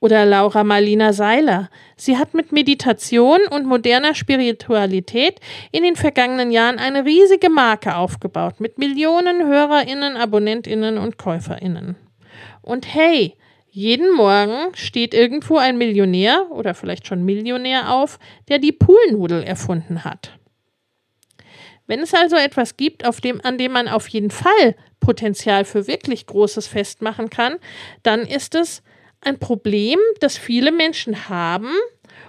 [0.03, 1.69] Oder Laura Marlina Seiler.
[1.95, 5.39] Sie hat mit Meditation und moderner Spiritualität
[5.71, 11.95] in den vergangenen Jahren eine riesige Marke aufgebaut mit Millionen Hörerinnen, Abonnentinnen und Käuferinnen.
[12.61, 13.37] Und hey,
[13.69, 20.03] jeden Morgen steht irgendwo ein Millionär oder vielleicht schon Millionär auf, der die Poolnudel erfunden
[20.03, 20.37] hat.
[21.87, 26.25] Wenn es also etwas gibt, dem, an dem man auf jeden Fall Potenzial für wirklich
[26.25, 27.55] Großes festmachen kann,
[28.03, 28.83] dann ist es
[29.25, 31.69] ein Problem, das viele Menschen haben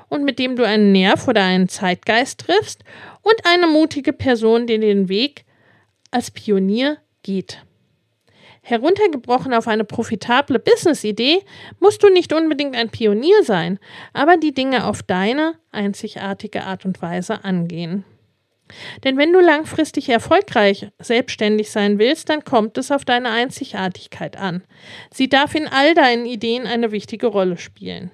[0.09, 2.85] und mit dem du einen Nerv oder einen Zeitgeist triffst
[3.23, 5.45] und eine mutige Person, die den Weg
[6.11, 7.65] als Pionier geht.
[8.63, 11.43] Heruntergebrochen auf eine profitable Business-Idee
[11.81, 13.79] musst du nicht unbedingt ein Pionier sein,
[14.15, 18.05] aber die Dinge auf deine einzigartige Art und Weise angehen.
[19.05, 24.63] Denn wenn du langfristig erfolgreich selbstständig sein willst, dann kommt es auf deine Einzigartigkeit an.
[25.13, 28.11] Sie darf in all deinen Ideen eine wichtige Rolle spielen.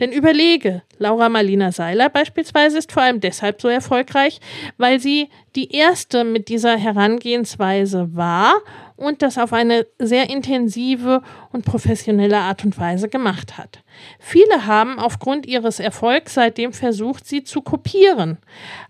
[0.00, 4.40] Denn überlege, Laura Marlina Seiler beispielsweise ist vor allem deshalb so erfolgreich,
[4.76, 8.54] weil sie die erste mit dieser Herangehensweise war
[8.96, 11.22] und das auf eine sehr intensive
[11.52, 13.80] und professionelle Art und Weise gemacht hat.
[14.18, 18.38] Viele haben aufgrund ihres Erfolgs seitdem versucht, sie zu kopieren.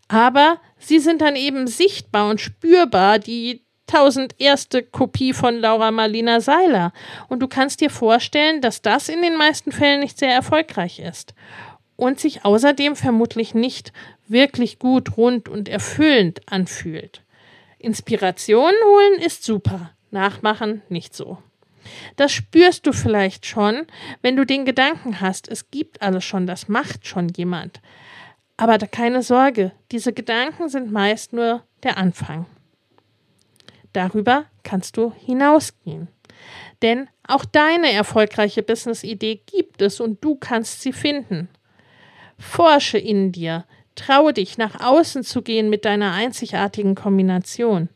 [0.08, 6.40] Aber sie sind dann eben sichtbar und spürbar, die tausend erste Kopie von Laura Marlina
[6.40, 6.92] Seiler.
[7.28, 11.34] Und du kannst dir vorstellen, dass das in den meisten Fällen nicht sehr erfolgreich ist.
[11.96, 13.92] Und sich außerdem vermutlich nicht
[14.28, 17.22] wirklich gut, rund und erfüllend anfühlt.
[17.78, 21.38] Inspiration holen ist super, nachmachen nicht so.
[22.16, 23.86] Das spürst du vielleicht schon,
[24.20, 27.80] wenn du den Gedanken hast, es gibt alles schon, das macht schon jemand.
[28.58, 32.44] Aber keine Sorge, diese Gedanken sind meist nur der Anfang.
[33.92, 36.08] Darüber kannst du hinausgehen.
[36.82, 41.48] Denn auch deine erfolgreiche Business-Idee gibt es und du kannst sie finden.
[42.36, 47.88] Forsche in dir, traue dich nach außen zu gehen mit deiner einzigartigen Kombination.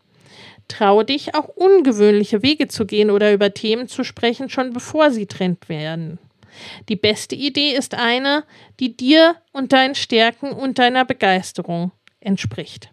[0.68, 5.26] Traue dich auch ungewöhnliche Wege zu gehen oder über Themen zu sprechen, schon bevor sie
[5.26, 6.20] Trend werden.
[6.88, 8.44] Die beste Idee ist eine,
[8.80, 12.90] die dir und deinen Stärken und deiner Begeisterung entspricht.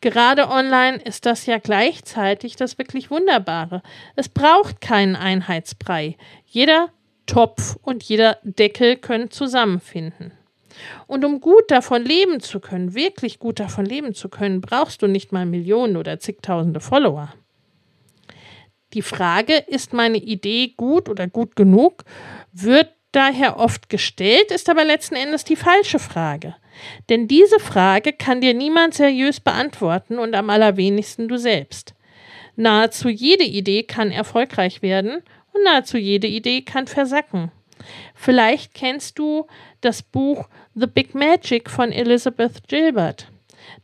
[0.00, 3.82] Gerade online ist das ja gleichzeitig das wirklich Wunderbare.
[4.16, 6.16] Es braucht keinen Einheitsbrei.
[6.44, 6.90] Jeder
[7.26, 10.32] Topf und jeder Deckel können zusammenfinden.
[11.06, 15.06] Und um gut davon leben zu können, wirklich gut davon leben zu können, brauchst du
[15.06, 17.32] nicht mal Millionen oder zigtausende Follower.
[18.94, 22.04] Die Frage, ist meine Idee gut oder gut genug,
[22.52, 26.54] wird daher oft gestellt, ist aber letzten Endes die falsche Frage.
[27.08, 31.94] Denn diese Frage kann dir niemand seriös beantworten und am allerwenigsten du selbst.
[32.56, 37.50] Nahezu jede Idee kann erfolgreich werden und nahezu jede Idee kann versacken.
[38.14, 39.46] Vielleicht kennst du
[39.80, 43.26] das Buch The Big Magic von Elizabeth Gilbert.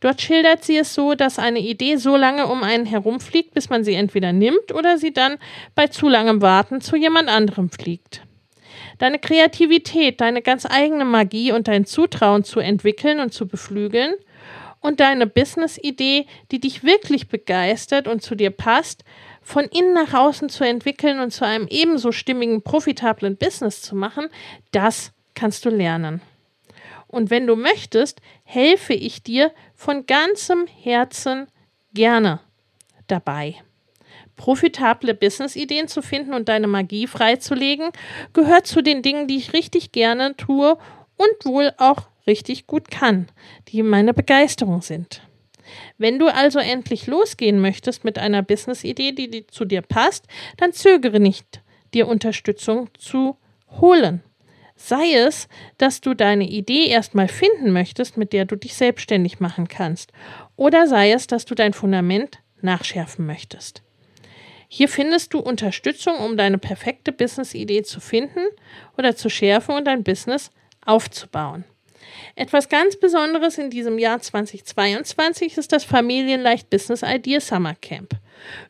[0.01, 3.85] Dort schildert sie es so, dass eine Idee so lange um einen herumfliegt, bis man
[3.85, 5.37] sie entweder nimmt oder sie dann
[5.75, 8.23] bei zu langem Warten zu jemand anderem fliegt.
[8.99, 14.15] Deine Kreativität, deine ganz eigene Magie und dein Zutrauen zu entwickeln und zu beflügeln
[14.81, 19.05] und deine Business-Idee, die dich wirklich begeistert und zu dir passt,
[19.43, 24.29] von innen nach außen zu entwickeln und zu einem ebenso stimmigen, profitablen Business zu machen,
[24.73, 26.21] das kannst du lernen.
[27.07, 31.47] Und wenn du möchtest, helfe ich dir von ganzem Herzen
[31.95, 32.41] gerne
[33.07, 33.55] dabei.
[34.37, 37.89] Profitable Business-Ideen zu finden und deine Magie freizulegen,
[38.35, 40.77] gehört zu den Dingen, die ich richtig gerne tue
[41.17, 43.29] und wohl auch richtig gut kann,
[43.69, 45.23] die meine Begeisterung sind.
[45.97, 50.27] Wenn du also endlich losgehen möchtest mit einer Business-Idee, die, zu dir passt,
[50.59, 51.63] dann zögere nicht,
[51.95, 53.39] dir Unterstützung zu
[53.81, 54.23] holen.
[54.83, 59.69] Sei es, dass du deine Idee erstmal finden möchtest, mit der du dich selbstständig machen
[59.69, 60.11] kannst,
[60.57, 63.83] oder sei es, dass du dein Fundament nachschärfen möchtest.
[64.69, 68.41] Hier findest du Unterstützung, um deine perfekte Business-Idee zu finden
[68.97, 70.51] oder zu schärfen und dein Business
[70.85, 71.65] aufzubauen.
[72.35, 78.15] Etwas ganz Besonderes in diesem Jahr 2022 ist das Familienleicht Business Idea Summer Camp.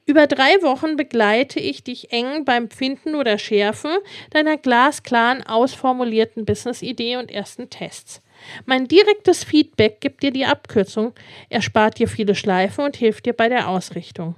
[0.07, 3.92] Über drei Wochen begleite ich dich eng beim Finden oder Schärfen
[4.31, 8.20] deiner glasklaren, ausformulierten Business-Idee und ersten Tests.
[8.66, 11.12] Mein direktes Feedback gibt dir die Abkürzung,
[11.48, 14.35] erspart dir viele Schleifen und hilft dir bei der Ausrichtung.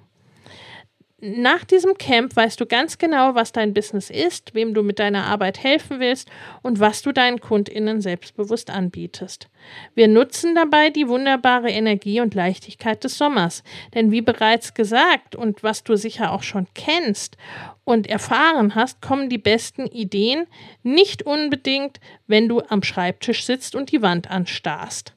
[1.25, 5.27] Nach diesem Camp weißt du ganz genau, was dein Business ist, wem du mit deiner
[5.27, 6.29] Arbeit helfen willst
[6.63, 9.49] und was du deinen KundInnen selbstbewusst anbietest.
[9.95, 13.63] Wir nutzen dabei die wunderbare Energie und Leichtigkeit des Sommers.
[13.95, 17.37] Denn wie bereits gesagt und was du sicher auch schon kennst
[17.85, 20.49] und erfahren hast, kommen die besten Ideen
[20.83, 25.15] nicht unbedingt, wenn du am Schreibtisch sitzt und die Wand anstarrst.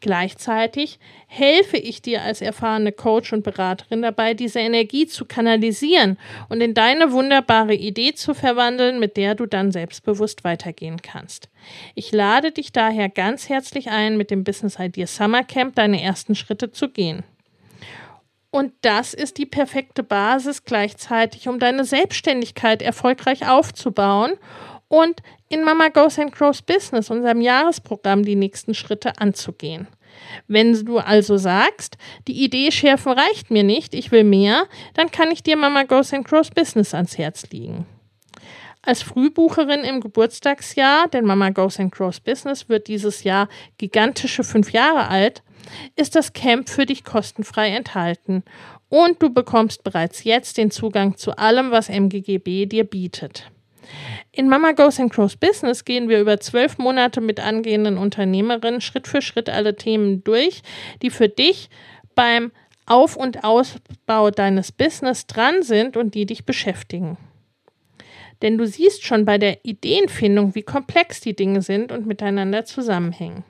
[0.00, 6.62] Gleichzeitig helfe ich dir als erfahrene Coach und Beraterin dabei, diese Energie zu kanalisieren und
[6.62, 11.50] in deine wunderbare Idee zu verwandeln, mit der du dann selbstbewusst weitergehen kannst.
[11.94, 16.34] Ich lade dich daher ganz herzlich ein, mit dem Business Idea Summer Camp deine ersten
[16.34, 17.22] Schritte zu gehen.
[18.50, 24.32] Und das ist die perfekte Basis gleichzeitig, um deine Selbstständigkeit erfolgreich aufzubauen
[24.88, 29.86] und in Mama Goes and Grows Business, unserem Jahresprogramm, die nächsten Schritte anzugehen.
[30.48, 31.96] Wenn du also sagst,
[32.28, 36.12] die Idee schärfen reicht mir nicht, ich will mehr, dann kann ich dir Mama Goes
[36.12, 37.86] and Grows Business ans Herz legen.
[38.82, 44.72] Als Frühbucherin im Geburtstagsjahr, denn Mama Goes and Grows Business wird dieses Jahr gigantische fünf
[44.72, 45.42] Jahre alt,
[45.96, 48.42] ist das Camp für dich kostenfrei enthalten
[48.88, 53.50] und du bekommst bereits jetzt den Zugang zu allem, was MGGB dir bietet.
[54.32, 59.08] In Mama Goes and Grows Business gehen wir über zwölf Monate mit angehenden Unternehmerinnen Schritt
[59.08, 60.62] für Schritt alle Themen durch,
[61.02, 61.68] die für dich
[62.14, 62.52] beim
[62.86, 67.18] Auf- und Ausbau deines Business dran sind und die dich beschäftigen.
[68.40, 73.44] Denn du siehst schon bei der Ideenfindung, wie komplex die Dinge sind und miteinander zusammenhängen.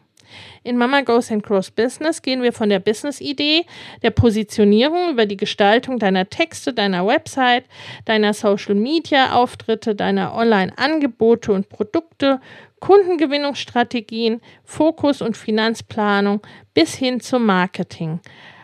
[0.62, 3.64] In Mama Goes and Grows Business gehen wir von der Business-Idee,
[4.02, 7.64] der Positionierung über die Gestaltung deiner Texte, deiner Website,
[8.04, 12.40] deiner Social-Media-Auftritte, deiner Online-Angebote und Produkte,
[12.80, 16.40] Kundengewinnungsstrategien, Fokus- und Finanzplanung
[16.74, 18.20] bis hin zum Marketing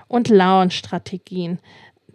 [0.09, 1.59] und Launch-Strategien.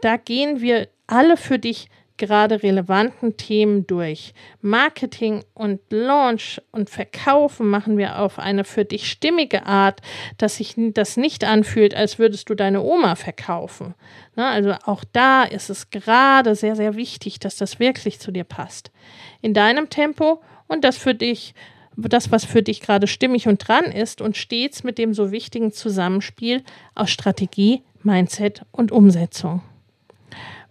[0.01, 1.89] Da gehen wir alle für dich
[2.21, 4.35] gerade relevanten Themen durch.
[4.61, 10.01] Marketing und Launch und Verkaufen machen wir auf eine für dich stimmige Art,
[10.37, 13.95] dass sich das nicht anfühlt, als würdest du deine Oma verkaufen.
[14.35, 18.43] Na, also auch da ist es gerade sehr, sehr wichtig, dass das wirklich zu dir
[18.43, 18.91] passt.
[19.41, 21.55] In deinem Tempo und das für dich
[21.97, 25.73] das, was für dich gerade stimmig und dran ist und stets mit dem so wichtigen
[25.73, 26.63] Zusammenspiel
[26.95, 29.61] aus Strategie, Mindset und Umsetzung.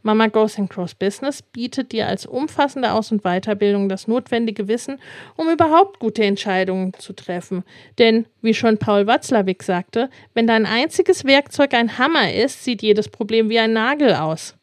[0.02, 4.98] Mama Goes and Grows Business bietet dir als umfassende Aus- und Weiterbildung das notwendige Wissen,
[5.36, 7.64] um überhaupt gute Entscheidungen zu treffen.
[7.98, 13.08] Denn, wie schon Paul Watzlawick sagte, wenn dein einziges Werkzeug ein Hammer ist, sieht jedes
[13.08, 14.56] Problem wie ein Nagel aus.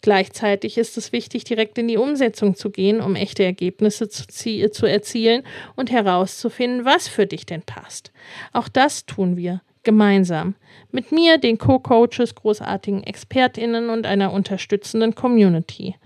[0.00, 4.86] Gleichzeitig ist es wichtig, direkt in die Umsetzung zu gehen, um echte Ergebnisse zu, zu
[4.86, 5.42] erzielen
[5.74, 8.12] und herauszufinden, was für dich denn passt.
[8.52, 10.54] Auch das tun wir gemeinsam.
[10.92, 15.96] Mit mir, den Co-Coaches, großartigen ExpertInnen und einer unterstützenden Community.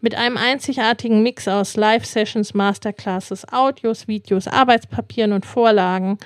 [0.00, 6.18] Mit einem einzigartigen Mix aus Live-Sessions, Masterclasses, Audios, Videos, Arbeitspapieren und Vorlagen,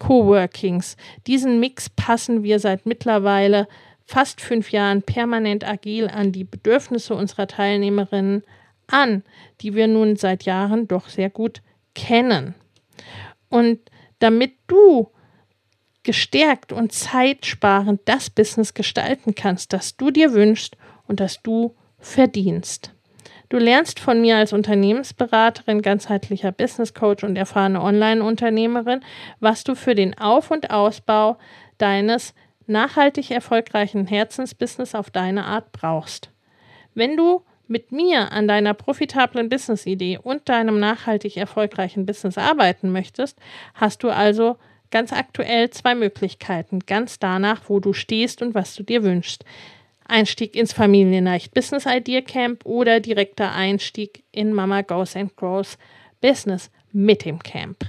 [0.00, 0.96] Coworkings.
[1.28, 3.68] Diesen Mix passen wir seit mittlerweile
[4.04, 8.42] fast fünf Jahren permanent agil an die Bedürfnisse unserer Teilnehmerinnen
[8.88, 9.22] an,
[9.60, 11.62] die wir nun seit Jahren doch sehr gut
[11.94, 12.56] kennen.
[13.50, 13.78] Und
[14.18, 15.10] damit du
[16.02, 20.76] gestärkt und zeitsparend das Business gestalten kannst, das du dir wünschst
[21.06, 22.94] und das du verdienst.
[23.50, 29.00] Du lernst von mir als Unternehmensberaterin, ganzheitlicher Business Coach und erfahrene Online-Unternehmerin,
[29.40, 31.36] was du für den Auf- und Ausbau
[31.76, 32.32] deines
[32.68, 36.30] nachhaltig erfolgreichen Herzensbusiness auf deine Art brauchst.
[36.94, 43.38] Wenn du mit mir an deiner profitablen Business-Idee und deinem nachhaltig erfolgreichen Business arbeiten möchtest,
[43.74, 44.56] hast du also
[44.90, 49.44] ganz aktuell zwei Möglichkeiten, ganz danach, wo du stehst und was du dir wünschst.
[50.06, 55.78] Einstieg ins Familienleicht Business Idea Camp oder direkter Einstieg in Mama Goes and Grows
[56.20, 57.84] Business mit dem Camp.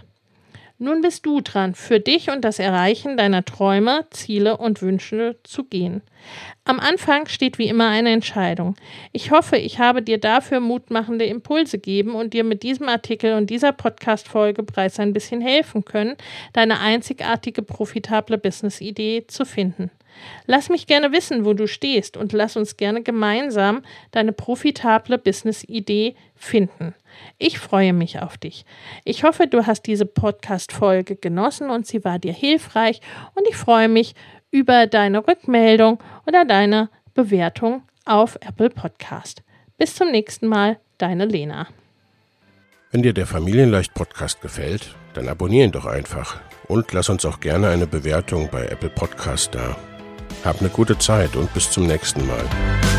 [0.84, 5.64] Nun bist du dran, für dich und das Erreichen deiner Träume, Ziele und Wünsche zu
[5.64, 6.02] gehen.
[6.66, 8.74] Am Anfang steht wie immer eine Entscheidung.
[9.12, 13.52] Ich hoffe, ich habe dir dafür mutmachende Impulse gegeben und dir mit diesem Artikel und
[13.52, 16.16] dieser Podcast-Folge bereits ein bisschen helfen können,
[16.54, 19.92] deine einzigartige, profitable Business-Idee zu finden.
[20.48, 26.16] Lass mich gerne wissen, wo du stehst und lass uns gerne gemeinsam deine profitable Business-Idee
[26.36, 26.96] finden.
[27.38, 28.66] Ich freue mich auf dich.
[29.04, 33.02] Ich hoffe, du hast diese Podcast-Folge genossen und sie war dir hilfreich
[33.36, 34.16] und ich freue mich
[34.52, 39.44] über deine Rückmeldung oder deine Bewertung auf Apple Podcast.
[39.78, 41.68] Bis zum nächsten Mal, deine Lena.
[42.92, 47.40] Wenn dir der Familienleicht Podcast gefällt, dann abonniere ihn doch einfach und lass uns auch
[47.40, 49.78] gerne eine Bewertung bei Apple Podcast da.
[50.44, 52.91] Hab eine gute Zeit und bis zum nächsten Mal.